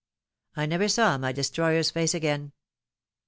I 0.55 0.65
never 0.65 0.87
saw 0.87 1.15
my 1.19 1.31
destroyer's 1.31 1.91
face 1.91 2.15
again. 2.15 2.53